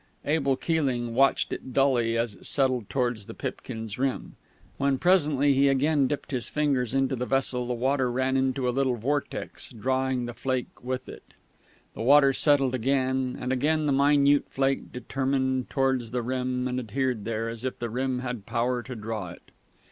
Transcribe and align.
Abel 0.25 0.55
Keeling 0.55 1.13
watched 1.13 1.53
it 1.53 1.73
dully 1.75 2.17
as 2.17 2.33
it 2.33 2.47
settled 2.47 2.89
towards 2.89 3.27
the 3.27 3.35
pipkin's 3.35 3.99
rim. 3.99 4.35
When 4.79 4.97
presently 4.97 5.53
he 5.53 5.67
again 5.67 6.07
dipped 6.07 6.31
his 6.31 6.49
fingers 6.49 6.95
into 6.95 7.15
the 7.15 7.27
vessel 7.27 7.67
the 7.67 7.75
water 7.75 8.11
ran 8.11 8.35
into 8.35 8.67
a 8.67 8.71
little 8.73 8.95
vortex, 8.95 9.69
drawing 9.69 10.25
the 10.25 10.33
flake 10.33 10.83
with 10.83 11.07
it. 11.07 11.35
The 11.93 12.01
water 12.01 12.33
settled 12.33 12.73
again; 12.73 13.37
and 13.39 13.53
again 13.53 13.85
the 13.85 13.93
minute 13.93 14.45
flake 14.49 14.91
determined 14.91 15.69
towards 15.69 16.09
the 16.09 16.23
rim 16.23 16.67
and 16.67 16.79
adhered 16.79 17.23
there, 17.23 17.47
as 17.47 17.63
if 17.63 17.77
the 17.77 17.91
rim 17.91 18.21
had 18.21 18.47
power 18.47 18.81
to 18.81 18.95
draw 18.95 19.29
it.... 19.29 19.51